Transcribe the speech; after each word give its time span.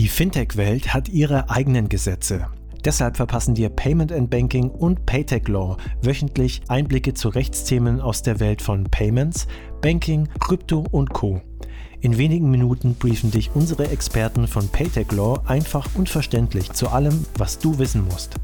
Die 0.00 0.08
Fintech-Welt 0.08 0.94
hat 0.94 1.10
ihre 1.10 1.50
eigenen 1.50 1.90
Gesetze. 1.90 2.46
Deshalb 2.86 3.18
verpassen 3.18 3.54
dir 3.54 3.68
Payment 3.68 4.10
and 4.12 4.30
Banking 4.30 4.70
und 4.70 5.04
Paytech 5.04 5.46
Law 5.46 5.76
wöchentlich 6.00 6.62
Einblicke 6.68 7.12
zu 7.12 7.28
Rechtsthemen 7.28 8.00
aus 8.00 8.22
der 8.22 8.40
Welt 8.40 8.62
von 8.62 8.84
Payments, 8.84 9.46
Banking, 9.82 10.26
Krypto 10.38 10.86
und 10.90 11.10
Co. 11.12 11.42
In 12.00 12.16
wenigen 12.16 12.50
Minuten 12.50 12.94
briefen 12.94 13.30
dich 13.30 13.50
unsere 13.52 13.90
Experten 13.90 14.48
von 14.48 14.66
Paytech 14.70 15.12
Law 15.12 15.42
einfach 15.44 15.86
und 15.94 16.08
verständlich 16.08 16.72
zu 16.72 16.88
allem, 16.88 17.26
was 17.36 17.58
du 17.58 17.78
wissen 17.78 18.06
musst. 18.06 18.36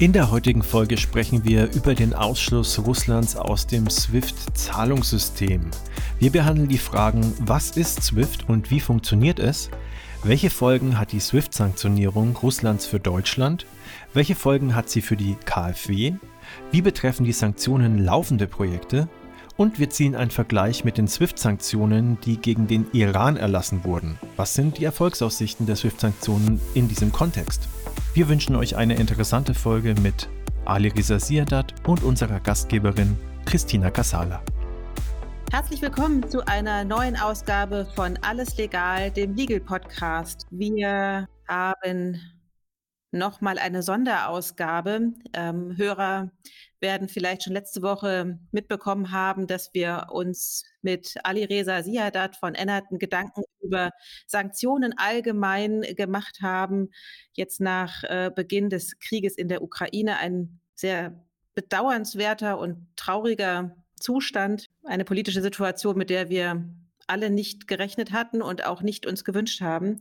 In 0.00 0.14
der 0.14 0.30
heutigen 0.30 0.62
Folge 0.62 0.96
sprechen 0.96 1.44
wir 1.44 1.70
über 1.74 1.94
den 1.94 2.14
Ausschluss 2.14 2.78
Russlands 2.78 3.36
aus 3.36 3.66
dem 3.66 3.90
SWIFT-Zahlungssystem. 3.90 5.60
Wir 6.18 6.32
behandeln 6.32 6.68
die 6.68 6.78
Fragen, 6.78 7.34
was 7.40 7.72
ist 7.72 8.02
SWIFT 8.02 8.48
und 8.48 8.70
wie 8.70 8.80
funktioniert 8.80 9.38
es? 9.38 9.68
Welche 10.24 10.50
Folgen 10.50 11.00
hat 11.00 11.10
die 11.10 11.18
SWIFT-Sanktionierung 11.18 12.36
Russlands 12.36 12.86
für 12.86 13.00
Deutschland? 13.00 13.66
Welche 14.14 14.36
Folgen 14.36 14.76
hat 14.76 14.88
sie 14.88 15.02
für 15.02 15.16
die 15.16 15.34
KfW? 15.44 16.12
Wie 16.70 16.80
betreffen 16.80 17.24
die 17.24 17.32
Sanktionen 17.32 17.98
laufende 17.98 18.46
Projekte? 18.46 19.08
Und 19.56 19.80
wir 19.80 19.90
ziehen 19.90 20.14
einen 20.14 20.30
Vergleich 20.30 20.84
mit 20.84 20.96
den 20.96 21.08
SWIFT-Sanktionen, 21.08 22.18
die 22.24 22.36
gegen 22.36 22.68
den 22.68 22.86
Iran 22.92 23.36
erlassen 23.36 23.82
wurden. 23.82 24.16
Was 24.36 24.54
sind 24.54 24.78
die 24.78 24.84
Erfolgsaussichten 24.84 25.66
der 25.66 25.74
SWIFT-Sanktionen 25.74 26.60
in 26.74 26.86
diesem 26.86 27.10
Kontext? 27.10 27.66
Wir 28.14 28.28
wünschen 28.28 28.54
euch 28.54 28.76
eine 28.76 28.94
interessante 28.94 29.54
Folge 29.54 29.96
mit 30.02 30.28
Ali 30.64 30.86
Riza 30.86 31.18
Siadat 31.18 31.74
und 31.88 32.04
unserer 32.04 32.38
Gastgeberin 32.38 33.16
Christina 33.44 33.90
Casala. 33.90 34.40
Herzlich 35.52 35.82
willkommen 35.82 36.26
zu 36.30 36.46
einer 36.46 36.82
neuen 36.82 37.14
Ausgabe 37.14 37.86
von 37.94 38.16
Alles 38.22 38.56
Legal, 38.56 39.10
dem 39.10 39.34
Legal 39.34 39.60
Podcast. 39.60 40.46
Wir 40.50 41.28
haben 41.46 42.18
nochmal 43.10 43.58
eine 43.58 43.82
Sonderausgabe. 43.82 45.12
Ähm, 45.34 45.76
Hörer 45.76 46.30
werden 46.80 47.06
vielleicht 47.06 47.42
schon 47.42 47.52
letzte 47.52 47.82
Woche 47.82 48.38
mitbekommen 48.50 49.10
haben, 49.12 49.46
dass 49.46 49.74
wir 49.74 50.06
uns 50.10 50.64
mit 50.80 51.16
Ali 51.22 51.44
Reza 51.44 51.82
Siadat 51.82 52.36
von 52.36 52.54
Ennerton 52.54 52.98
Gedanken 52.98 53.42
über 53.60 53.90
Sanktionen 54.26 54.94
allgemein 54.96 55.82
gemacht 55.82 56.38
haben. 56.40 56.88
Jetzt 57.34 57.60
nach 57.60 58.02
äh, 58.04 58.30
Beginn 58.34 58.70
des 58.70 58.98
Krieges 59.00 59.36
in 59.36 59.48
der 59.48 59.60
Ukraine 59.60 60.16
ein 60.16 60.60
sehr 60.74 61.22
bedauernswerter 61.54 62.58
und 62.58 62.86
trauriger 62.96 63.76
Zustand, 64.02 64.68
eine 64.84 65.04
politische 65.04 65.42
Situation, 65.42 65.96
mit 65.96 66.10
der 66.10 66.28
wir 66.28 66.64
alle 67.06 67.30
nicht 67.30 67.68
gerechnet 67.68 68.12
hatten 68.12 68.42
und 68.42 68.66
auch 68.66 68.82
nicht 68.82 69.06
uns 69.06 69.24
gewünscht 69.24 69.60
haben. 69.60 70.00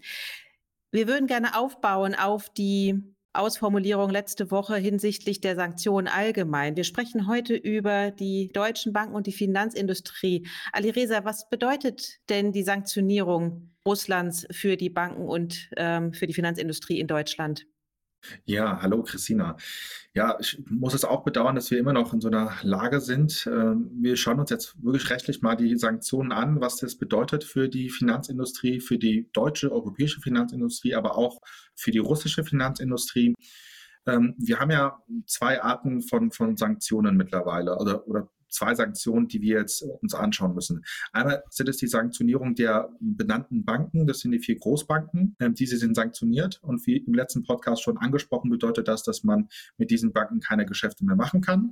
Wir 0.92 1.08
würden 1.08 1.28
gerne 1.28 1.58
aufbauen 1.58 2.16
auf 2.16 2.50
die 2.50 3.02
Ausformulierung 3.34 4.10
letzte 4.10 4.52
Woche 4.52 4.76
hinsichtlich 4.76 5.40
der 5.40 5.56
Sanktionen 5.56 6.08
allgemein. 6.08 6.76
Wir 6.76 6.84
sprechen 6.84 7.28
heute 7.28 7.56
über 7.56 8.12
die 8.12 8.50
deutschen 8.50 8.92
Banken 8.92 9.16
und 9.16 9.26
die 9.26 9.32
Finanzindustrie. 9.32 10.48
Ali 10.74 10.90
Reza, 10.90 11.24
was 11.24 11.50
bedeutet 11.50 12.20
denn 12.30 12.52
die 12.52 12.64
Sanktionierung 12.64 13.72
Russlands 13.86 14.46
für 14.52 14.76
die 14.76 14.90
Banken 14.90 15.30
und 15.30 15.70
ähm, 15.78 16.14
für 16.14 16.28
die 16.28 16.34
Finanzindustrie 16.34 17.00
in 17.00 17.08
Deutschland? 17.08 17.66
Ja, 18.46 18.82
hallo 18.82 19.04
Christina. 19.04 19.58
Ja, 20.14 20.38
ich 20.40 20.62
muss 20.70 20.94
es 20.94 21.06
auch 21.06 21.24
bedauern, 21.24 21.56
dass 21.56 21.72
wir 21.72 21.80
immer 21.80 21.94
noch 21.94 22.14
in 22.14 22.22
so 22.22 22.28
einer 22.28 22.54
Lage 22.62 23.02
sind. 23.02 23.48
Ähm, 23.52 23.90
wir 24.02 24.16
schauen 24.16 24.40
uns 24.40 24.50
jetzt 24.50 24.76
wirklich 24.84 25.10
rechtlich 25.10 25.42
mal 25.42 25.56
die 25.56 25.76
Sanktionen 25.78 26.32
an, 26.32 26.62
was 26.62 26.78
das 26.78 26.98
bedeutet 26.98 27.44
für 27.44 27.70
die 27.70 27.90
Finanzindustrie, 27.90 28.80
für 28.80 28.98
die 28.98 29.30
deutsche, 29.34 29.72
europäische 29.72 30.22
Finanzindustrie, 30.22 30.96
aber 30.96 31.18
auch 31.18 31.40
für 31.76 31.92
die 31.92 32.00
russische 32.00 32.44
Finanzindustrie. 32.44 33.34
Ähm, 34.06 34.36
wir 34.38 34.60
haben 34.60 34.72
ja 34.72 35.00
zwei 35.26 35.62
Arten 35.62 36.02
von, 36.02 36.32
von 36.32 36.58
Sanktionen 36.58 37.18
mittlerweile 37.18 37.78
oder, 37.78 38.08
oder 38.08 38.30
zwei 38.52 38.76
Sanktionen, 38.76 39.28
die 39.28 39.42
wir 39.42 39.60
jetzt 39.60 39.82
uns 39.82 40.14
anschauen 40.14 40.54
müssen. 40.54 40.84
Einmal 41.12 41.44
sind 41.50 41.70
es 41.70 41.78
die 41.78 41.88
Sanktionierung 41.88 42.56
der 42.56 42.90
benannten 43.00 43.66
Banken, 43.66 44.08
das 44.08 44.20
sind 44.20 44.32
die 44.32 44.40
vier 44.40 44.58
Großbanken, 44.58 45.36
ähm, 45.40 45.56
diese 45.56 45.78
sind 45.78 45.96
sanktioniert 45.96 46.60
und 46.62 46.86
wie 46.86 46.98
im 46.98 47.14
letzten 47.14 47.44
Podcast 47.44 47.82
schon 47.82 47.98
angesprochen, 47.98 48.50
bedeutet 48.50 48.88
das, 48.88 49.04
dass 49.04 49.24
man 49.24 49.50
mit 49.78 49.92
diesen 49.92 50.14
Banken 50.14 50.40
keine 50.40 50.66
Geschäfte 50.66 51.06
mehr 51.06 51.16
machen 51.16 51.42
kann. 51.42 51.72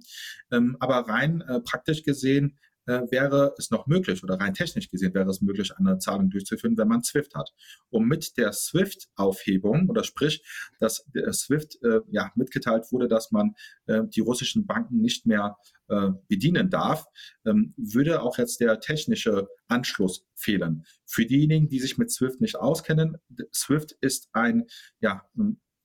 Ähm, 0.51 0.77
aber 0.79 1.07
rein 1.07 1.41
äh, 1.41 1.59
praktisch 1.59 2.03
gesehen 2.03 2.57
äh, 2.85 3.01
wäre 3.09 3.53
es 3.57 3.71
noch 3.71 3.87
möglich 3.87 4.23
oder 4.23 4.35
rein 4.35 4.53
technisch 4.53 4.89
gesehen 4.89 5.13
wäre 5.13 5.29
es 5.29 5.41
möglich, 5.41 5.75
eine 5.77 5.97
Zahlung 5.99 6.29
durchzuführen, 6.29 6.77
wenn 6.77 6.87
man 6.87 7.03
SWIFT 7.03 7.35
hat. 7.35 7.51
Und 7.89 8.07
mit 8.07 8.37
der 8.37 8.53
SWIFT-Aufhebung 8.53 9.89
oder 9.89 10.03
sprich, 10.03 10.43
dass 10.79 11.05
der 11.13 11.31
SWIFT 11.33 11.77
äh, 11.83 11.99
ja, 12.09 12.31
mitgeteilt 12.35 12.85
wurde, 12.91 13.07
dass 13.07 13.31
man 13.31 13.55
äh, 13.87 14.01
die 14.07 14.21
russischen 14.21 14.65
Banken 14.65 15.01
nicht 15.01 15.25
mehr 15.25 15.57
äh, 15.87 16.09
bedienen 16.27 16.69
darf, 16.69 17.05
ähm, 17.45 17.73
würde 17.77 18.21
auch 18.21 18.37
jetzt 18.37 18.59
der 18.59 18.79
technische 18.79 19.47
Anschluss 19.67 20.25
fehlen. 20.35 20.85
Für 21.05 21.25
diejenigen, 21.25 21.67
die 21.67 21.79
sich 21.79 21.97
mit 21.97 22.11
SWIFT 22.11 22.41
nicht 22.41 22.55
auskennen, 22.55 23.17
SWIFT 23.53 23.97
ist 24.01 24.29
ein, 24.33 24.65
ja, 24.99 25.23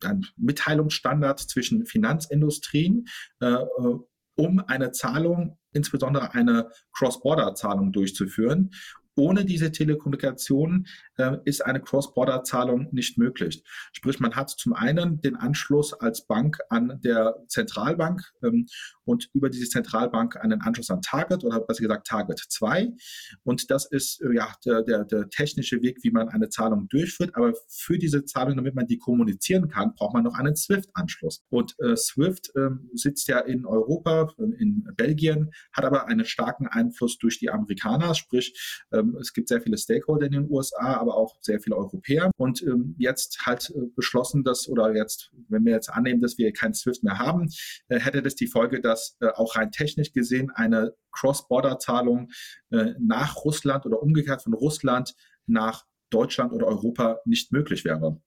ein 0.02 0.26
Mitteilungsstandard 0.36 1.40
zwischen 1.40 1.86
Finanzindustrien, 1.86 3.06
äh, 3.40 3.54
äh 3.54 3.98
um 4.36 4.58
eine 4.58 4.90
Zahlung, 4.90 5.58
insbesondere 5.74 6.32
eine 6.32 6.70
Cross-Border-Zahlung 6.92 7.92
durchzuführen. 7.92 8.70
Ohne 9.16 9.44
diese 9.44 9.70
Telekommunikation 9.70 10.86
äh, 11.16 11.36
ist 11.44 11.64
eine 11.64 11.80
Cross-Border-Zahlung 11.80 12.88
nicht 12.92 13.18
möglich. 13.18 13.62
Sprich, 13.92 14.20
man 14.20 14.34
hat 14.34 14.50
zum 14.50 14.72
einen 14.72 15.20
den 15.20 15.36
Anschluss 15.36 15.92
als 15.92 16.26
Bank 16.26 16.58
an 16.68 17.00
der 17.02 17.36
Zentralbank 17.48 18.22
ähm, 18.42 18.66
und 19.04 19.28
über 19.32 19.50
diese 19.50 19.68
Zentralbank 19.68 20.36
einen 20.36 20.60
Anschluss 20.62 20.90
an 20.90 21.02
Target 21.02 21.44
oder 21.44 21.60
besser 21.60 21.82
gesagt 21.82 22.06
Target 22.06 22.40
2. 22.48 22.92
Und 23.44 23.70
das 23.70 23.86
ist 23.86 24.20
äh, 24.22 24.34
ja 24.34 24.52
der, 24.64 24.82
der, 24.82 25.04
der 25.04 25.28
technische 25.28 25.82
Weg, 25.82 25.98
wie 26.02 26.10
man 26.10 26.28
eine 26.28 26.48
Zahlung 26.48 26.88
durchführt. 26.88 27.34
Aber 27.34 27.52
für 27.68 27.98
diese 27.98 28.24
Zahlung, 28.24 28.56
damit 28.56 28.74
man 28.74 28.86
die 28.86 28.98
kommunizieren 28.98 29.68
kann, 29.68 29.94
braucht 29.94 30.14
man 30.14 30.24
noch 30.24 30.34
einen 30.34 30.56
SWIFT-Anschluss. 30.56 31.44
Und 31.50 31.74
äh, 31.78 31.96
SWIFT 31.96 32.50
äh, 32.56 32.70
sitzt 32.94 33.28
ja 33.28 33.38
in 33.38 33.66
Europa, 33.66 34.32
äh, 34.38 34.62
in 34.62 34.88
Belgien, 34.96 35.50
hat 35.72 35.84
aber 35.84 36.06
einen 36.06 36.24
starken 36.24 36.66
Einfluss 36.66 37.18
durch 37.18 37.38
die 37.38 37.50
Amerikaner, 37.50 38.14
sprich 38.14 38.54
ähm, 39.04 39.16
es 39.20 39.32
gibt 39.32 39.48
sehr 39.48 39.60
viele 39.60 39.76
Stakeholder 39.78 40.26
in 40.26 40.32
den 40.32 40.50
USA, 40.50 40.94
aber 40.94 41.16
auch 41.16 41.36
sehr 41.40 41.60
viele 41.60 41.76
Europäer. 41.76 42.30
Und 42.36 42.62
ähm, 42.62 42.94
jetzt 42.98 43.46
halt 43.46 43.70
äh, 43.70 43.86
beschlossen, 43.94 44.44
dass 44.44 44.68
oder 44.68 44.94
jetzt, 44.94 45.30
wenn 45.48 45.64
wir 45.64 45.72
jetzt 45.72 45.90
annehmen, 45.90 46.20
dass 46.20 46.38
wir 46.38 46.52
kein 46.52 46.74
SWIFT 46.74 47.02
mehr 47.02 47.18
haben, 47.18 47.48
äh, 47.88 47.98
hätte 47.98 48.22
das 48.22 48.34
die 48.34 48.46
Folge, 48.46 48.80
dass 48.80 49.16
äh, 49.20 49.28
auch 49.28 49.56
rein 49.56 49.70
technisch 49.70 50.12
gesehen 50.12 50.50
eine 50.54 50.94
Cross-Border-Zahlung 51.12 52.30
äh, 52.70 52.94
nach 52.98 53.44
Russland 53.44 53.86
oder 53.86 54.02
umgekehrt 54.02 54.42
von 54.42 54.54
Russland 54.54 55.14
nach 55.46 55.84
Deutschland 56.10 56.52
oder 56.52 56.66
Europa 56.66 57.20
nicht 57.24 57.52
möglich 57.52 57.84
wäre. 57.84 58.20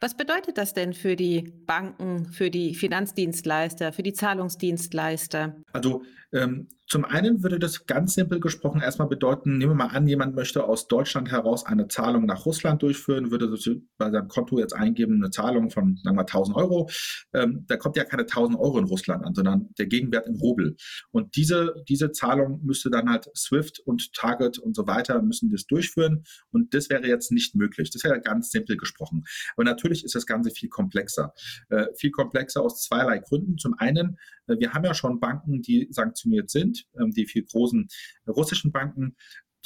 Was 0.00 0.16
bedeutet 0.16 0.58
das 0.58 0.74
denn 0.74 0.92
für 0.92 1.16
die 1.16 1.42
Banken, 1.66 2.26
für 2.26 2.50
die 2.50 2.74
Finanzdienstleister, 2.74 3.92
für 3.92 4.02
die 4.02 4.12
Zahlungsdienstleister? 4.12 5.56
Also 5.72 6.02
ähm, 6.32 6.68
zum 6.88 7.04
einen 7.04 7.42
würde 7.42 7.58
das 7.58 7.86
ganz 7.86 8.14
simpel 8.14 8.38
gesprochen 8.38 8.80
erstmal 8.80 9.08
bedeuten, 9.08 9.58
nehmen 9.58 9.72
wir 9.72 9.86
mal 9.86 9.96
an, 9.96 10.06
jemand 10.06 10.36
möchte 10.36 10.64
aus 10.64 10.86
Deutschland 10.86 11.30
heraus 11.30 11.66
eine 11.66 11.88
Zahlung 11.88 12.26
nach 12.26 12.46
Russland 12.46 12.82
durchführen, 12.82 13.30
würde 13.30 13.52
bei 13.98 14.10
seinem 14.10 14.28
Konto 14.28 14.58
jetzt 14.58 14.72
eingeben 14.72 15.16
eine 15.16 15.30
Zahlung 15.30 15.70
von, 15.70 15.96
sagen 16.02 16.16
wir, 16.16 16.20
1000 16.20 16.56
Euro. 16.56 16.88
Ähm, 17.32 17.64
da 17.66 17.76
kommt 17.76 17.96
ja 17.96 18.04
keine 18.04 18.22
1000 18.22 18.58
Euro 18.58 18.78
in 18.78 18.84
Russland 18.84 19.24
an, 19.24 19.34
sondern 19.34 19.70
der 19.78 19.86
Gegenwert 19.86 20.26
in 20.26 20.36
Rubel. 20.36 20.76
Und 21.10 21.34
diese, 21.36 21.74
diese 21.88 22.12
Zahlung 22.12 22.60
müsste 22.64 22.90
dann 22.90 23.10
halt 23.10 23.28
SWIFT 23.36 23.80
und 23.80 24.12
Target 24.12 24.58
und 24.58 24.76
so 24.76 24.86
weiter 24.86 25.20
müssen 25.22 25.50
das 25.50 25.66
durchführen. 25.66 26.24
Und 26.52 26.72
das 26.72 26.88
wäre 26.88 27.06
jetzt 27.06 27.32
nicht 27.32 27.56
möglich. 27.56 27.90
Das 27.90 28.04
wäre 28.04 28.20
ganz 28.20 28.50
simpel 28.50 28.76
gesprochen. 28.76 29.24
Aber 29.56 29.64
natürlich 29.64 30.04
ist 30.04 30.14
das 30.14 30.26
Ganze 30.26 30.50
viel 30.50 30.68
komplexer. 30.68 31.32
Äh, 31.68 31.86
viel 31.96 32.10
komplexer 32.10 32.62
aus 32.62 32.82
zweierlei 32.82 33.18
Gründen. 33.18 33.58
Zum 33.58 33.74
einen, 33.78 34.18
wir 34.46 34.72
haben 34.72 34.84
ja 34.84 34.94
schon 34.94 35.20
Banken, 35.20 35.62
die 35.62 35.88
sanktioniert 35.90 36.50
sind 36.50 36.86
ähm, 36.98 37.10
die 37.10 37.26
vier 37.26 37.44
großen 37.44 37.88
russischen 38.26 38.72
Banken. 38.72 39.16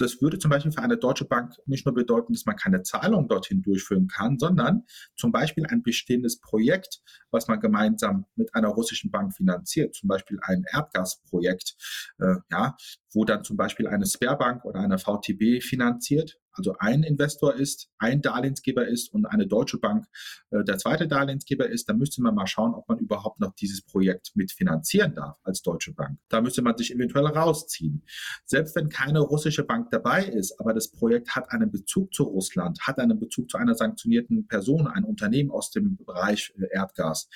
Das 0.00 0.23
würde 0.23 0.38
zum 0.38 0.50
Beispiel 0.50 0.73
für 0.73 0.82
eine 0.82 0.97
deutsche 0.97 1.27
Bank 1.27 1.53
nicht 1.67 1.85
nur 1.85 1.94
bedeuten, 1.94 2.32
dass 2.32 2.47
man 2.47 2.56
keine 2.56 2.82
Zahlung 2.82 3.29
dorthin 3.29 3.61
durchführen 3.61 4.09
kann, 4.09 4.38
sondern 4.38 4.85
zum 5.15 5.31
Beispiel 5.31 5.67
ein 5.67 5.82
bestehendes 5.82 6.41
Projekt, 6.41 7.03
was 7.31 7.49
man 7.49 7.61
gemeinsam 7.61 8.25
mit 8.35 8.55
einer 8.55 8.69
russischen 8.69 9.11
Bank 9.11 9.35
finanziert, 9.35 9.94
zum 9.94 10.09
Beispiel 10.09 10.38
ein 10.43 10.65
Erdgasprojekt, 10.73 11.77
äh, 12.19 12.37
ja, 12.50 12.77
wo 13.12 13.27
dann 13.27 13.44
zum 13.44 13.59
Beispiel 13.59 13.88
eine 13.88 14.06
Sperrbank 14.06 14.65
oder 14.65 14.81
eine 14.81 14.99
VTB 14.99 15.62
finanziert, 15.62 16.38
also 16.61 16.77
ein 16.79 17.05
Investor 17.05 17.55
ist, 17.55 17.89
ein 17.99 18.21
Darlehensgeber 18.21 18.87
ist 18.87 19.15
und 19.15 19.25
eine 19.25 19.47
deutsche 19.47 19.79
Bank 19.79 20.07
äh, 20.51 20.62
der 20.62 20.77
zweite 20.77 21.09
Darlehensgeber 21.09 21.67
ist, 21.69 21.89
dann 21.89 21.97
müsste 21.97 22.21
man 22.21 22.35
mal 22.35 22.47
schauen, 22.47 22.75
ob 22.75 22.87
man 22.87 22.99
überhaupt 22.99 23.41
noch 23.41 23.55
dieses 23.55 23.81
Projekt 23.81 24.33
mitfinanzieren 24.35 25.15
darf 25.15 25.39
als 25.43 25.62
deutsche 25.62 25.95
Bank. 25.95 26.19
Da 26.29 26.43
müsste 26.43 26.61
man 26.61 26.77
sich 26.77 26.95
eventuell 26.95 27.27
rausziehen. 27.27 28.03
Selbst 28.45 28.77
wenn 28.77 28.91
keine 28.91 29.21
russische 29.21 29.65
Bank 29.65 29.91
dabei 29.91 30.25
ist, 30.25 30.61
aber 30.61 30.75
das 30.75 30.89
Projekt 30.89 31.35
hat 31.35 31.51
einen 31.51 31.71
Bezug 31.71 32.12
zu 32.12 32.25
Russland, 32.25 32.79
hat 32.83 32.99
einen 32.99 33.19
Bezug 33.19 33.51
zu 33.51 33.56
einer 33.56 33.75
sanktionierten 33.75 34.47
Person, 34.47 34.87
ein 34.87 35.05
Unternehmen 35.05 35.51
aus 35.51 35.71
dem 35.71 35.97
Bereich 35.97 36.53
äh, 36.59 36.67
Erdgas, 36.75 37.31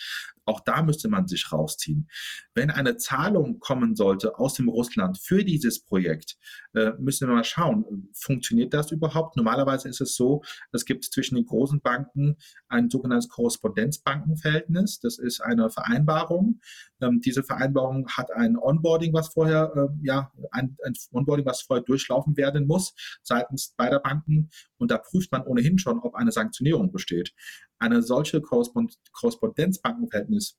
auch 0.47 0.61
da 0.61 0.83
müsste 0.83 1.09
man 1.09 1.27
sich 1.27 1.53
rausziehen. 1.53 2.09
Wenn 2.55 2.71
eine 2.71 2.97
Zahlung 2.97 3.59
kommen 3.61 3.97
sollte 3.97 4.39
aus 4.39 4.55
dem 4.55 4.69
Russland 4.69 5.19
für 5.19 5.45
dieses 5.45 5.83
Projekt, 5.83 6.37
äh, 6.75 6.93
müssen 6.99 7.29
wir 7.29 7.35
mal 7.35 7.45
schauen, 7.45 8.09
funktioniert 8.15 8.75
das 8.75 8.91
überhaupt? 8.91 9.37
Normalerweise 9.37 9.89
ist 9.89 10.01
es 10.01 10.15
so, 10.15 10.43
es 10.73 10.85
gibt 10.85 11.05
zwischen 11.05 11.37
den 11.37 11.47
großen 11.47 11.81
Banken 11.81 12.37
ein 12.75 12.91
sogenanntes 12.91 13.29
Korrespondenzbankenverhältnis. 13.29 14.99
Das 15.01 15.19
ist 15.19 15.41
eine 15.41 15.71
Vereinbarung. 15.71 16.61
Ähm, 17.01 17.21
diese 17.25 17.43
Vereinbarung 17.43 18.09
hat 18.09 18.33
ein 18.33 18.57
Onboarding, 18.59 19.13
was 19.13 19.29
vorher, 19.29 19.73
äh, 19.77 20.07
ja, 20.07 20.33
ein, 20.51 20.77
ein 20.85 20.95
Onboarding, 21.13 21.47
was 21.47 21.63
vorher 21.63 21.85
durchlaufen 21.85 22.37
werden 22.37 22.67
muss 22.67 22.95
seitens 23.23 23.75
beider 23.77 24.01
Banken. 24.01 24.51
Und 24.77 24.91
da 24.91 24.99
prüft 24.99 25.31
man 25.33 25.43
ohnehin 25.43 25.79
schon, 25.79 26.01
ob 26.01 26.15
eine 26.15 26.33
Sanktionierung 26.33 26.91
besteht. 26.91 27.33
Eine 27.79 28.03
solche 28.03 28.41
Korrespond 28.41 28.97
Korrespondenzbankenverhältnis 29.13 30.59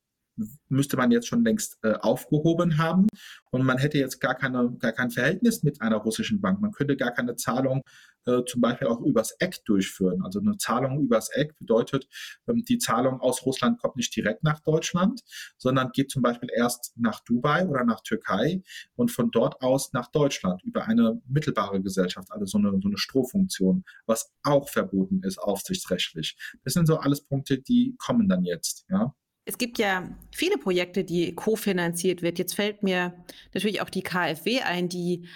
müsste 0.69 0.97
man 0.97 1.11
jetzt 1.11 1.27
schon 1.27 1.43
längst 1.43 1.77
äh, 1.83 1.93
aufgehoben 1.93 2.77
haben 2.77 3.07
und 3.51 3.63
man 3.63 3.77
hätte 3.77 3.97
jetzt 3.97 4.19
gar, 4.19 4.35
keine, 4.35 4.75
gar 4.79 4.91
kein 4.91 5.11
Verhältnis 5.11 5.63
mit 5.63 5.81
einer 5.81 5.97
russischen 5.97 6.41
Bank. 6.41 6.61
Man 6.61 6.71
könnte 6.71 6.97
gar 6.97 7.11
keine 7.11 7.35
Zahlung 7.35 7.81
äh, 8.25 8.43
zum 8.45 8.61
Beispiel 8.61 8.87
auch 8.87 9.01
übers 9.01 9.31
Eck 9.39 9.63
durchführen. 9.65 10.23
Also 10.23 10.39
eine 10.39 10.57
Zahlung 10.57 10.99
übers 10.99 11.29
Eck 11.29 11.57
bedeutet, 11.57 12.07
ähm, 12.47 12.63
die 12.65 12.77
Zahlung 12.77 13.19
aus 13.21 13.45
Russland 13.45 13.79
kommt 13.79 13.95
nicht 13.95 14.15
direkt 14.15 14.43
nach 14.43 14.59
Deutschland, 14.61 15.21
sondern 15.57 15.91
geht 15.91 16.11
zum 16.11 16.21
Beispiel 16.21 16.49
erst 16.53 16.93
nach 16.97 17.19
Dubai 17.21 17.67
oder 17.67 17.83
nach 17.83 18.01
Türkei 18.01 18.63
und 18.95 19.11
von 19.11 19.31
dort 19.31 19.61
aus 19.61 19.93
nach 19.93 20.11
Deutschland 20.11 20.63
über 20.63 20.85
eine 20.85 21.21
mittelbare 21.27 21.81
Gesellschaft, 21.81 22.31
also 22.31 22.45
so 22.45 22.57
eine, 22.57 22.71
so 22.81 22.87
eine 22.87 22.97
Strohfunktion, 22.97 23.83
was 24.05 24.33
auch 24.43 24.69
verboten 24.69 25.21
ist 25.23 25.37
aufsichtsrechtlich. 25.37 26.37
Das 26.63 26.73
sind 26.73 26.87
so 26.87 26.97
alles 26.97 27.21
Punkte, 27.21 27.59
die 27.59 27.95
kommen 27.97 28.27
dann 28.27 28.43
jetzt, 28.43 28.85
ja. 28.89 29.13
Es 29.45 29.57
gibt 29.57 29.77
ja 29.77 30.09
viele 30.33 30.57
Projekte, 30.57 31.03
die 31.03 31.35
kofinanziert 31.35 32.23
wird. 32.23 32.39
Jetzt 32.39 32.55
fällt 32.55 32.81
mir 32.81 33.13
natürlich 33.53 33.81
auch 33.81 33.91
die 33.91 34.01
KfW 34.01 34.61
ein, 34.61 34.89
die 34.89 35.27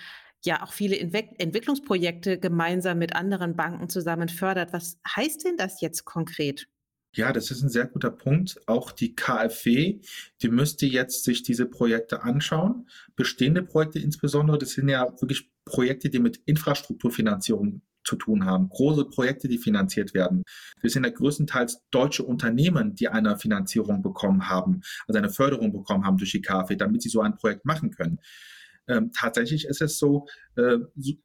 ja 0.44 0.64
auch 0.64 0.74
viele 0.74 0.98
Entwicklungsprojekte 0.98 2.40
gemeinsam 2.40 2.98
mit 2.98 3.16
anderen 3.16 3.56
Banken 3.56 3.90
zusammen 3.90 4.30
fördert. 4.30 4.74
Was 4.74 5.00
heißt 5.16 5.46
denn 5.46 5.58
das 5.58 5.82
jetzt 5.82 6.06
konkret? 6.06 6.68
Ja, 7.16 7.34
das 7.34 7.50
ist 7.50 7.64
ein 7.64 7.70
sehr 7.70 7.88
guter 7.88 8.12
Punkt. 8.12 8.60
Auch 8.68 8.92
die 8.92 9.16
KfW, 9.16 10.00
die 10.42 10.50
müsste 10.50 10.86
jetzt 10.86 11.24
sich 11.24 11.44
diese 11.44 11.66
Projekte 11.66 12.24
anschauen. 12.24 12.88
Bestehende 13.16 13.64
Projekte 13.64 14.00
insbesondere, 14.00 14.60
das 14.60 14.72
sind 14.72 14.90
ja 14.90 15.12
wirklich 15.20 15.52
Projekte, 15.66 16.10
die 16.10 16.20
mit 16.20 16.38
Infrastrukturfinanzierung 16.46 17.82
zu 18.10 18.16
tun 18.16 18.46
haben. 18.46 18.70
Große 18.70 19.06
Projekte, 19.06 19.48
die 19.48 19.60
finanziert 19.60 20.14
werden. 20.14 20.44
Wir 20.82 20.90
sind 20.90 21.06
ja 21.06 21.12
größtenteils 21.12 21.84
deutsche 21.92 22.24
Unternehmen, 22.24 22.96
die 22.96 23.08
eine 23.08 23.38
Finanzierung 23.38 24.02
bekommen 24.02 24.50
haben, 24.50 24.82
also 25.08 25.18
eine 25.18 25.30
Förderung 25.30 25.72
bekommen 25.72 26.06
haben 26.06 26.18
durch 26.18 26.32
die 26.32 26.42
KfW, 26.42 26.76
damit 26.76 27.04
sie 27.04 27.10
so 27.10 27.22
ein 27.22 27.36
Projekt 27.36 27.66
machen 27.66 27.92
können. 27.92 28.20
Ähm, 28.88 29.12
tatsächlich 29.16 29.66
ist 29.66 29.82
es 29.82 30.00
so, 30.00 30.26
äh, 30.56 30.78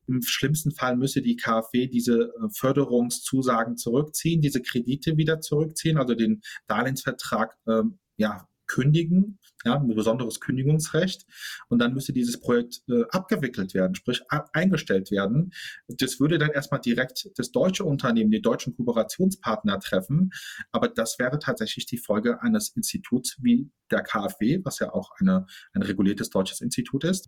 im 0.07 0.21
schlimmsten 0.21 0.73
Fall 0.73 0.97
müsse 0.97 1.23
die 1.23 1.37
KfW 1.37 1.87
diese 1.87 2.25
äh, 2.25 2.49
Förderungszusagen 2.53 3.79
zurückziehen, 3.79 4.43
diese 4.43 4.61
Kredite 4.61 5.17
wieder 5.17 5.41
zurückziehen, 5.41 5.97
also 5.97 6.15
den 6.15 6.43
Darlehensvertrag 6.67 7.57
äh, 7.67 7.83
ja, 8.19 8.47
kündigen, 8.67 9.39
ja, 9.65 9.75
ein 9.75 9.89
besonderes 9.89 10.41
Kündigungsrecht. 10.41 11.27
Und 11.69 11.79
dann 11.79 11.95
müsste 11.95 12.13
dieses 12.13 12.41
Projekt 12.41 12.83
äh, 12.89 13.05
abgewickelt 13.11 13.75
werden, 13.75 13.95
sprich 13.95 14.23
eingestellt 14.53 15.11
werden. 15.11 15.53
Das 15.89 16.21
würde 16.21 16.39
dann 16.39 16.51
erstmal 16.51 16.81
direkt 16.81 17.31
das 17.37 17.51
deutsche 17.53 17.85
Unternehmen, 17.85 18.31
die 18.31 18.43
deutschen 18.43 18.77
Kooperationspartner 18.77 19.81
treffen. 19.81 20.31
Aber 20.73 20.89
das 20.89 21.19
wäre 21.19 21.39
tatsächlich 21.39 21.87
die 21.87 21.99
Folge 21.99 22.43
eines 22.43 22.71
Instituts 22.71 23.37
wie 23.41 23.71
der 23.91 24.03
KfW, 24.03 24.61
was 24.65 24.79
ja 24.79 24.93
auch 24.93 25.13
eine, 25.19 25.47
ein 25.73 25.83
reguliertes 25.83 26.31
deutsches 26.31 26.61
Institut 26.61 27.05
ist. 27.05 27.27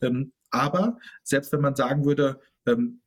Ähm, 0.00 0.32
aber 0.50 0.98
selbst 1.22 1.52
wenn 1.52 1.60
man 1.60 1.76
sagen 1.76 2.04
würde, 2.04 2.40
ähm, 2.66 3.02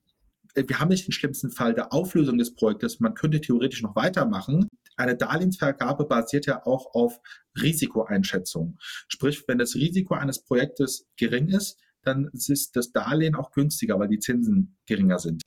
wir 0.55 0.79
haben 0.79 0.89
nicht 0.89 1.07
den 1.07 1.13
schlimmsten 1.13 1.49
Fall 1.49 1.73
der 1.73 1.93
Auflösung 1.93 2.37
des 2.37 2.53
Projektes, 2.53 2.99
man 2.99 3.13
könnte 3.13 3.39
theoretisch 3.39 3.81
noch 3.81 3.95
weitermachen, 3.95 4.67
eine 5.01 5.15
Darlehensvergabe 5.15 6.05
basiert 6.05 6.45
ja 6.45 6.65
auch 6.65 6.93
auf 6.93 7.19
Risikoeinschätzung. 7.59 8.77
Sprich, 9.07 9.43
wenn 9.47 9.57
das 9.57 9.75
Risiko 9.75 10.13
eines 10.13 10.43
Projektes 10.43 11.07
gering 11.17 11.49
ist, 11.49 11.79
dann 12.03 12.29
ist 12.33 12.75
das 12.75 12.91
Darlehen 12.91 13.35
auch 13.35 13.51
günstiger, 13.51 13.99
weil 13.99 14.07
die 14.07 14.19
Zinsen 14.19 14.77
geringer 14.87 15.19
sind. 15.19 15.43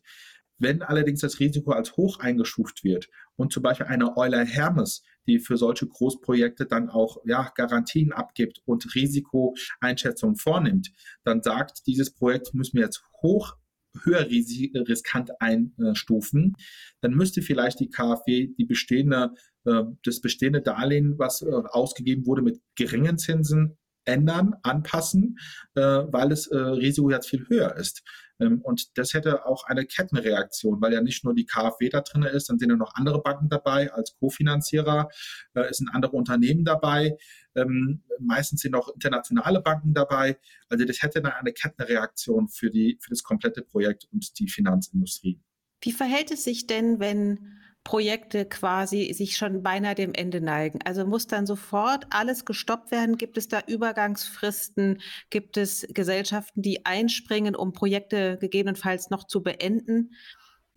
Wenn 0.58 0.82
allerdings 0.82 1.20
das 1.20 1.40
Risiko 1.40 1.72
als 1.72 1.96
hoch 1.96 2.20
eingestuft 2.20 2.84
wird 2.84 3.08
und 3.36 3.52
zum 3.52 3.62
Beispiel 3.62 3.86
eine 3.86 4.16
Euler 4.16 4.44
Hermes, 4.44 5.02
die 5.26 5.40
für 5.40 5.56
solche 5.56 5.86
Großprojekte 5.86 6.66
dann 6.66 6.90
auch 6.90 7.18
ja, 7.24 7.50
Garantien 7.56 8.12
abgibt 8.12 8.60
und 8.64 8.94
Risikoeinschätzungen 8.94 10.36
vornimmt, 10.36 10.92
dann 11.24 11.42
sagt, 11.42 11.86
dieses 11.86 12.14
Projekt 12.14 12.54
müssen 12.54 12.76
wir 12.76 12.84
jetzt 12.84 13.02
hoch 13.20 13.56
höher 14.02 14.28
riskant 14.28 15.30
einstufen, 15.40 16.54
dann 17.00 17.12
müsste 17.12 17.42
vielleicht 17.42 17.80
die 17.80 17.90
KfW 17.90 18.48
die 18.58 18.64
bestehende, 18.64 19.32
äh, 19.64 19.82
das 20.02 20.20
bestehende 20.20 20.62
Darlehen, 20.62 21.18
was 21.18 21.42
äh, 21.42 21.50
ausgegeben 21.50 22.26
wurde 22.26 22.42
mit 22.42 22.60
geringen 22.74 23.18
Zinsen, 23.18 23.78
ändern, 24.04 24.54
anpassen, 24.62 25.38
äh, 25.74 25.80
weil 25.80 26.28
das 26.28 26.50
Risiko 26.50 27.10
jetzt 27.10 27.30
viel 27.30 27.48
höher 27.48 27.76
ist. 27.76 28.02
Ähm, 28.40 28.60
und 28.62 28.96
das 28.98 29.14
hätte 29.14 29.46
auch 29.46 29.64
eine 29.64 29.84
Kettenreaktion, 29.84 30.80
weil 30.80 30.92
ja 30.92 31.00
nicht 31.00 31.24
nur 31.24 31.34
die 31.34 31.46
KfW 31.46 31.88
da 31.88 32.00
drin 32.00 32.22
ist, 32.22 32.48
dann 32.48 32.58
sind 32.58 32.70
ja 32.70 32.76
noch 32.76 32.94
andere 32.94 33.22
Banken 33.22 33.48
dabei 33.48 33.92
als 33.92 34.14
Kofinanzierer, 34.16 35.08
es 35.54 35.78
sind 35.78 35.88
andere 35.92 36.12
Unternehmen 36.12 36.64
dabei. 36.64 37.16
Ähm, 37.54 38.02
meistens 38.18 38.62
sind 38.62 38.74
auch 38.74 38.92
internationale 38.92 39.60
Banken 39.60 39.94
dabei. 39.94 40.38
Also 40.68 40.84
das 40.84 41.02
hätte 41.02 41.22
dann 41.22 41.32
eine 41.32 41.52
Kettenreaktion 41.52 42.48
für, 42.48 42.70
die, 42.70 42.98
für 43.00 43.10
das 43.10 43.22
komplette 43.22 43.62
Projekt 43.62 44.08
und 44.12 44.38
die 44.38 44.48
Finanzindustrie. 44.48 45.40
Wie 45.80 45.92
verhält 45.92 46.30
es 46.30 46.44
sich 46.44 46.66
denn, 46.66 46.98
wenn 46.98 47.58
Projekte 47.84 48.46
quasi 48.46 49.12
sich 49.12 49.36
schon 49.36 49.62
beinahe 49.62 49.94
dem 49.94 50.14
Ende 50.14 50.40
neigen? 50.40 50.80
Also 50.84 51.06
muss 51.06 51.26
dann 51.26 51.46
sofort 51.46 52.06
alles 52.10 52.44
gestoppt 52.46 52.90
werden? 52.90 53.18
Gibt 53.18 53.36
es 53.36 53.46
da 53.48 53.60
Übergangsfristen? 53.66 55.00
Gibt 55.30 55.58
es 55.58 55.86
Gesellschaften, 55.90 56.62
die 56.62 56.86
einspringen, 56.86 57.54
um 57.54 57.72
Projekte 57.72 58.38
gegebenenfalls 58.40 59.10
noch 59.10 59.24
zu 59.24 59.42
beenden? 59.42 60.10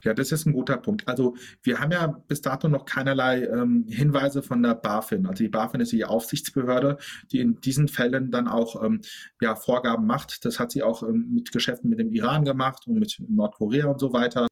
Ja, 0.04 0.13
das 0.13 0.31
ist 0.31 0.45
ein 0.45 0.54
guter 0.54 0.77
Punkt. 0.77 1.07
Also 1.07 1.36
wir 1.63 1.80
haben 1.80 1.92
ja 1.92 2.06
bis 2.07 2.42
dato 2.42 2.68
noch 2.68 2.85
keinerlei 2.85 3.45
ähm, 3.45 3.85
Hinweise 3.87 4.44
von 4.44 4.61
der 4.61 4.76
BaFin. 4.76 5.26
Also 5.26 5.44
die 5.44 5.49
BaFin 5.49 5.81
ist 5.81 5.92
die 5.92 6.06
Aufsichtsbehörde, 6.06 6.97
die 7.31 7.40
in 7.40 7.59
diesen 7.61 7.87
Fällen 7.87 8.30
dann 8.30 8.47
auch 8.47 8.83
ähm, 8.83 9.02
ja, 9.42 9.56
Vorgaben 9.56 10.06
macht. 10.06 10.45
Das 10.45 10.59
hat 10.59 10.71
sie 10.71 10.83
auch 10.83 11.02
ähm, 11.02 11.30
mit 11.33 11.52
Geschäften 11.52 11.90
mit 11.90 11.99
dem 11.99 12.11
Iran 12.11 12.45
gemacht 12.45 12.85
und 12.85 12.99
mit 12.99 13.18
Nordkorea 13.28 13.87
und 13.87 13.99
so 13.99 14.14
weiter. 14.14 14.47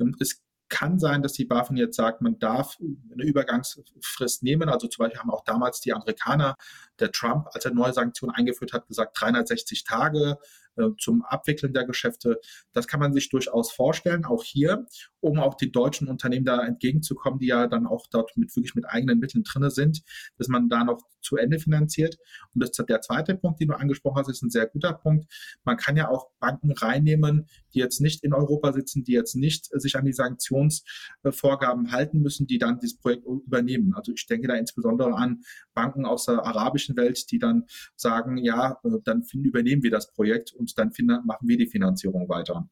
Ähm, 0.00 0.16
es 0.18 0.42
kann 0.68 0.98
sein, 0.98 1.22
dass 1.22 1.32
die 1.32 1.44
BaFin 1.44 1.76
jetzt 1.76 1.96
sagt, 1.96 2.20
man 2.20 2.38
darf 2.38 2.78
eine 2.80 3.24
Übergangsfrist 3.24 4.42
nehmen. 4.42 4.68
Also 4.68 4.88
zum 4.88 5.04
Beispiel 5.04 5.20
haben 5.20 5.30
auch 5.30 5.44
damals 5.44 5.80
die 5.80 5.92
Amerikaner, 5.92 6.56
der 6.98 7.12
Trump, 7.12 7.46
als 7.52 7.64
er 7.64 7.72
neue 7.72 7.92
Sanktionen 7.92 8.34
eingeführt 8.34 8.72
hat, 8.72 8.86
gesagt 8.86 9.20
360 9.20 9.84
Tage. 9.84 10.38
Äh, 10.78 10.96
zum 10.98 11.22
Abwickeln 11.22 11.72
der 11.72 11.84
Geschäfte. 11.84 12.40
Das 12.72 12.86
kann 12.86 13.00
man 13.00 13.12
sich 13.12 13.28
durchaus 13.28 13.72
vorstellen, 13.72 14.24
auch 14.24 14.44
hier, 14.44 14.86
um 15.20 15.38
auch 15.38 15.54
die 15.54 15.72
deutschen 15.72 16.08
Unternehmen 16.08 16.44
da 16.44 16.64
entgegenzukommen, 16.64 17.38
die 17.38 17.46
ja 17.46 17.66
dann 17.66 17.86
auch 17.86 18.06
dort 18.10 18.36
mit 18.36 18.54
wirklich 18.54 18.74
mit 18.74 18.86
eigenen 18.86 19.18
Mitteln 19.18 19.42
drinne 19.42 19.70
sind, 19.70 20.02
dass 20.36 20.48
man 20.48 20.68
da 20.68 20.84
noch 20.84 21.02
zu 21.20 21.36
Ende 21.36 21.58
finanziert. 21.58 22.18
Und 22.54 22.62
das, 22.62 22.70
der 22.72 23.00
zweite 23.00 23.34
Punkt, 23.34 23.60
den 23.60 23.68
du 23.68 23.74
angesprochen 23.74 24.18
hast, 24.18 24.28
ist 24.28 24.42
ein 24.42 24.50
sehr 24.50 24.66
guter 24.66 24.92
Punkt. 24.92 25.26
Man 25.64 25.76
kann 25.76 25.96
ja 25.96 26.08
auch 26.08 26.30
Banken 26.38 26.72
reinnehmen, 26.72 27.46
die 27.74 27.80
jetzt 27.80 28.00
nicht 28.00 28.24
in 28.24 28.32
Europa 28.32 28.72
sitzen, 28.72 29.04
die 29.04 29.12
jetzt 29.12 29.34
nicht 29.34 29.68
sich 29.72 29.96
an 29.96 30.04
die 30.04 30.12
Sanktionsvorgaben 30.12 31.92
halten 31.92 32.20
müssen, 32.20 32.46
die 32.46 32.58
dann 32.58 32.78
dieses 32.78 32.98
Projekt 32.98 33.24
übernehmen. 33.26 33.94
Also 33.94 34.12
ich 34.12 34.26
denke 34.26 34.48
da 34.48 34.54
insbesondere 34.54 35.14
an 35.14 35.42
Banken 35.74 36.06
aus 36.06 36.26
der 36.26 36.44
arabischen 36.44 36.96
Welt, 36.96 37.30
die 37.30 37.38
dann 37.38 37.64
sagen, 37.96 38.36
ja, 38.38 38.78
äh, 38.84 38.98
dann 39.04 39.24
übernehmen 39.32 39.82
wir 39.82 39.90
das 39.90 40.12
Projekt 40.12 40.52
und 40.52 40.67
dann 40.74 40.92
machen 41.24 41.48
wir 41.48 41.56
die 41.56 41.66
Finanzierung 41.66 42.28
weiter. 42.28 42.68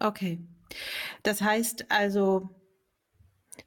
Okay. 0.00 0.40
Das 1.22 1.42
heißt 1.42 1.86
also, 1.90 2.48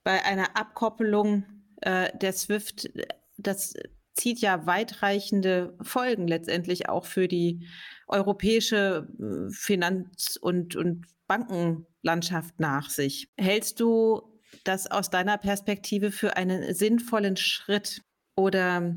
bei 0.04 0.24
einer 0.24 0.58
Abkoppelung 0.58 1.46
äh, 1.82 2.16
der 2.18 2.34
SWIFT, 2.34 2.92
das 3.38 3.74
zieht 4.14 4.40
ja 4.40 4.66
weitreichende 4.66 5.78
Folgen 5.82 6.28
letztendlich 6.28 6.90
auch 6.90 7.06
für 7.06 7.28
die 7.28 7.68
europäische 8.08 9.08
äh, 9.20 9.52
Finanz- 9.52 10.38
und, 10.42 10.76
und 10.76 11.06
Bankenlandschaft 11.28 12.60
nach 12.60 12.90
sich. 12.90 13.30
Hältst 13.38 13.80
du 13.80 14.22
das 14.64 14.90
aus 14.90 15.10
deiner 15.10 15.38
Perspektive 15.38 16.12
für 16.12 16.38
einen 16.38 16.74
sinnvollen 16.74 17.36
Schritt 17.36 18.02
oder 18.36 18.96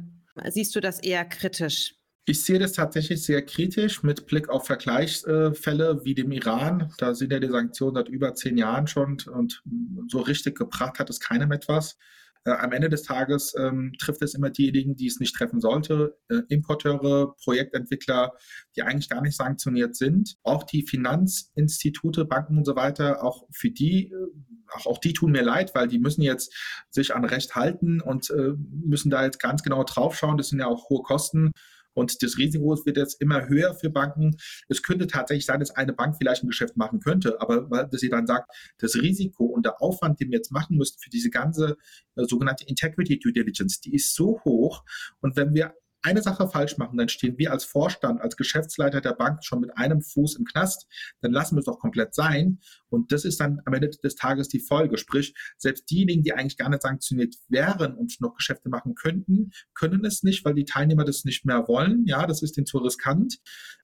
siehst 0.49 0.77
du 0.77 0.81
das 0.81 1.01
eher 1.01 1.25
kritisch? 1.25 1.98
Ich 2.29 2.43
sehe 2.43 2.59
das 2.59 2.73
tatsächlich 2.73 3.23
sehr 3.23 3.41
kritisch 3.41 4.03
mit 4.03 4.27
Blick 4.27 4.51
auf 4.51 4.67
Vergleichsfälle 4.67 6.05
wie 6.05 6.15
dem 6.15 6.31
Iran. 6.31 6.93
Da 6.99 7.15
sind 7.15 7.33
ja 7.33 7.41
die 7.41 7.49
Sanktionen 7.49 7.95
seit 7.95 8.11
über 8.11 8.35
zehn 8.35 8.59
Jahren 8.59 8.87
schon 8.87 9.17
und 9.33 9.63
so 10.09 10.21
richtig 10.21 10.59
gebracht 10.59 10.99
hat 10.99 11.09
es 11.09 11.21
keinem 11.21 11.53
etwas. 11.53 11.97
Äh, 12.45 12.51
am 12.51 12.73
Ende 12.73 12.91
des 12.91 13.05
Tages 13.05 13.55
ähm, 13.59 13.95
trifft 13.99 14.21
es 14.21 14.35
immer 14.35 14.51
diejenigen, 14.51 14.95
die 14.95 15.07
es 15.07 15.21
nicht 15.21 15.35
treffen 15.35 15.63
sollte. 15.63 16.19
Äh, 16.29 16.43
Importeure, 16.51 17.35
Projektentwickler, 17.43 18.35
die 18.77 18.83
eigentlich 18.83 19.09
gar 19.09 19.23
nicht 19.23 19.37
sanktioniert 19.37 19.97
sind. 19.97 20.37
Auch 20.43 20.65
die 20.65 20.83
Finanzinstitute, 20.83 22.27
Banken 22.27 22.59
und 22.59 22.67
so 22.67 22.77
weiter, 22.77 23.25
auch 23.25 23.49
für 23.53 23.71
die, 23.71 24.11
äh, 24.11 24.27
auch, 24.75 24.85
auch 24.85 24.99
die 24.99 25.15
tun 25.15 25.33
mir 25.33 25.43
leid, 25.43 25.75
weil 25.75 25.89
die 25.89 25.99
müssen 25.99 26.21
jetzt 26.21 26.55
sich 26.91 27.15
an 27.15 27.25
Recht 27.25 27.55
halten 27.55 28.03
und 28.03 28.29
äh, 28.29 28.53
müssen 28.85 29.09
da 29.09 29.25
jetzt 29.25 29.41
ganz 29.41 29.63
genau 29.63 29.83
draufschauen. 29.83 30.37
Das 30.37 30.51
sind 30.51 30.59
ja 30.59 30.67
auch 30.67 30.91
hohe 30.91 31.03
Kosten. 31.03 31.53
Und 31.99 32.23
das 32.23 32.39
Risiko 32.39 32.79
wird 32.85 32.97
jetzt 32.97 33.21
immer 33.21 33.49
höher 33.49 33.75
für 33.75 33.91
Banken. 33.91 34.37
Es 34.69 34.83
könnte 34.83 35.07
tatsächlich 35.07 35.47
sein, 35.47 35.61
dass 35.61 35.73
eine 35.73 35.93
Bank 35.93 36.17
vielleicht 36.17 36.45
ein 36.45 36.47
Geschäft 36.47 36.77
machen 36.77 37.01
könnte, 37.01 37.41
aber 37.41 37.71
weil, 37.71 37.89
dass 37.89 38.01
sie 38.01 38.09
dann 38.09 38.27
sagt, 38.27 38.51
das 38.79 38.95
Risiko 38.95 39.47
und 39.47 39.67
der 39.67 39.83
Aufwand, 39.83 40.21
den 40.21 40.31
wir 40.31 40.39
jetzt 40.39 40.53
machen 40.53 40.77
müssen 40.77 40.99
für 41.01 41.11
diese 41.11 41.31
ganze 41.31 41.77
äh, 42.17 42.25
sogenannte 42.25 42.65
Integrity 42.65 43.19
Due 43.19 43.33
Diligence, 43.33 43.81
die 43.81 43.95
ist 43.95 44.15
so 44.15 44.41
hoch. 44.45 44.85
Und 45.21 45.37
wenn 45.37 45.55
wir 45.55 45.75
eine 46.09 46.23
Sache 46.23 46.49
falsch 46.49 46.79
machen, 46.79 46.97
dann 46.97 47.09
stehen 47.09 47.37
wir 47.39 47.53
als 47.53 47.65
Vorstand, 47.65 48.21
als 48.21 48.37
Geschäftsleiter 48.37 49.01
der 49.01 49.13
Bank 49.13 49.45
schon 49.45 49.61
mit 49.61 49.77
einem 49.77 50.01
Fuß 50.01 50.37
im 50.37 50.45
Knast. 50.45 50.87
Dann 51.21 51.33
lassen 51.33 51.57
wir 51.57 51.61
es 51.61 51.67
doch 51.67 51.79
komplett 51.79 52.15
sein. 52.15 52.61
Und 52.89 53.13
das 53.13 53.25
ist 53.25 53.41
dann 53.41 53.61
am 53.67 53.75
Ende 53.75 53.91
des 53.91 54.15
Tages 54.15 54.49
die 54.49 54.61
Folge. 54.61 54.97
Sprich, 54.97 55.35
selbst 55.59 55.91
diejenigen, 55.91 56.23
die 56.23 56.33
eigentlich 56.33 56.57
gar 56.57 56.71
nicht 56.71 56.83
sanktioniert 56.83 57.35
wären 57.49 57.95
und 57.95 58.21
noch 58.21 58.35
Geschäfte 58.35 58.69
machen 58.69 58.95
könnten, 58.95 59.51
können 59.75 60.05
es 60.05 60.23
nicht, 60.23 60.45
weil 60.45 60.55
die 60.55 60.65
Teilnehmer 60.65 61.05
das 61.05 61.25
nicht 61.25 61.45
mehr 61.45 61.69
wollen. 61.69 62.05
Ja, 62.07 62.27
das 62.27 62.43
ist 62.43 62.57
denen 62.57 62.67
zu 62.67 62.79
riskant. 62.79 63.39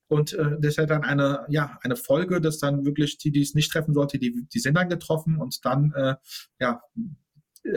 Und 0.07 0.33
äh, 0.33 0.57
das 0.59 0.71
ist 0.71 0.77
ja 0.77 0.85
dann 0.85 1.03
eine, 1.03 1.45
ja, 1.49 1.79
eine 1.81 1.95
Folge, 1.95 2.41
dass 2.41 2.59
dann 2.59 2.85
wirklich 2.85 3.17
die, 3.17 3.31
die 3.31 3.41
es 3.41 3.55
nicht 3.55 3.71
treffen 3.71 3.93
sollte, 3.93 4.19
die, 4.19 4.47
die 4.51 4.59
sind 4.59 4.75
dann 4.75 4.89
getroffen 4.89 5.37
und 5.37 5.63
dann, 5.65 5.93
äh, 5.95 6.15
ja, 6.59 6.81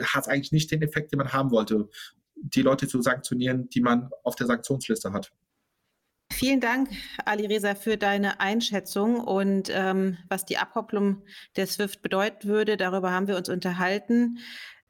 hat 0.03 0.23
es 0.23 0.27
eigentlich 0.27 0.51
nicht 0.51 0.71
den 0.71 0.83
Effekt, 0.83 1.11
den 1.11 1.17
man 1.17 1.33
haben 1.33 1.51
wollte 1.51 1.89
die 2.41 2.61
Leute 2.61 2.87
zu 2.87 3.01
sanktionieren, 3.01 3.69
die 3.69 3.81
man 3.81 4.09
auf 4.23 4.35
der 4.35 4.47
Sanktionsliste 4.47 5.13
hat. 5.13 5.31
Vielen 6.31 6.61
Dank, 6.61 6.89
Ali 7.25 7.47
Reza, 7.47 7.75
für 7.75 7.97
deine 7.97 8.39
Einschätzung 8.39 9.19
und 9.19 9.69
ähm, 9.73 10.17
was 10.29 10.45
die 10.45 10.57
Abkopplung 10.57 11.23
der 11.55 11.67
SWIFT 11.67 12.01
bedeuten 12.01 12.47
würde. 12.47 12.77
Darüber 12.77 13.11
haben 13.11 13.27
wir 13.27 13.35
uns 13.35 13.49
unterhalten. 13.49 14.37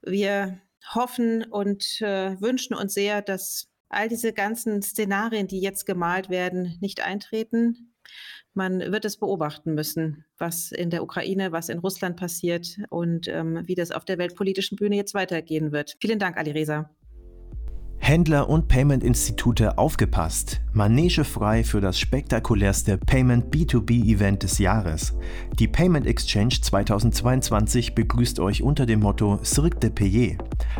Wir 0.02 0.60
hoffen 0.94 1.44
und 1.44 2.00
äh, 2.02 2.40
wünschen 2.40 2.74
uns 2.74 2.94
sehr, 2.94 3.22
dass 3.22 3.68
all 3.88 4.08
diese 4.08 4.32
ganzen 4.32 4.82
Szenarien, 4.82 5.48
die 5.48 5.60
jetzt 5.60 5.86
gemalt 5.86 6.28
werden, 6.30 6.76
nicht 6.80 7.04
eintreten. 7.04 7.94
Man 8.54 8.80
wird 8.80 9.04
es 9.04 9.18
beobachten 9.18 9.74
müssen, 9.74 10.24
was 10.38 10.72
in 10.72 10.90
der 10.90 11.02
Ukraine, 11.02 11.52
was 11.52 11.68
in 11.68 11.78
Russland 11.78 12.16
passiert 12.16 12.76
und 12.90 13.28
ähm, 13.28 13.62
wie 13.64 13.74
das 13.74 13.90
auf 13.92 14.04
der 14.04 14.18
weltpolitischen 14.18 14.76
Bühne 14.76 14.96
jetzt 14.96 15.14
weitergehen 15.14 15.72
wird. 15.72 15.96
Vielen 16.00 16.18
Dank, 16.18 16.36
Ali 16.36 16.50
Reza. 16.50 16.90
Händler 18.02 18.48
und 18.48 18.66
Payment-Institute 18.66 19.76
aufgepasst. 19.78 20.60
Manege 20.72 21.22
frei 21.22 21.62
für 21.62 21.82
das 21.82 22.00
spektakulärste 22.00 22.96
Payment 22.96 23.54
B2B-Event 23.54 24.42
des 24.42 24.58
Jahres. 24.58 25.12
Die 25.58 25.68
Payment 25.68 26.06
Exchange 26.06 26.56
2022 26.62 27.94
begrüßt 27.94 28.40
euch 28.40 28.62
unter 28.62 28.86
dem 28.86 29.00
Motto 29.00 29.38
Cirque 29.44 29.78
de 29.78 29.90
Payer. 29.90 30.38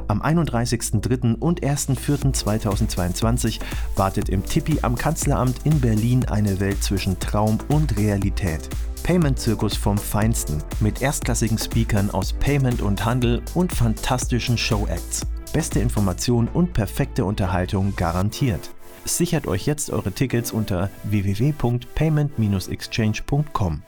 Am 0.08 0.22
31.03. 0.22 1.36
und 1.38 1.60
1.04.2022 1.62 3.60
wartet 3.94 4.30
im 4.30 4.44
Tippi 4.44 4.78
am 4.82 4.96
Kanzleramt 4.96 5.58
in 5.64 5.78
Berlin 5.78 6.24
eine 6.24 6.58
Welt 6.58 6.82
zwischen 6.82 7.20
Traum 7.20 7.58
und 7.68 7.96
Realität. 7.98 8.68
Payment-Zirkus 9.02 9.76
vom 9.76 9.98
Feinsten 9.98 10.58
mit 10.80 11.02
erstklassigen 11.02 11.58
Speakern 11.58 12.10
aus 12.10 12.32
Payment 12.32 12.80
und 12.80 13.04
Handel 13.04 13.42
und 13.54 13.72
fantastischen 13.72 14.56
Show-Acts. 14.56 15.26
Beste 15.52 15.80
Information 15.80 16.46
und 16.48 16.72
perfekte 16.72 17.24
Unterhaltung 17.24 17.96
garantiert. 17.96 18.70
Sichert 19.04 19.48
euch 19.48 19.66
jetzt 19.66 19.90
eure 19.90 20.12
Tickets 20.12 20.52
unter 20.52 20.90
www.payment-exchange.com. 21.04 23.82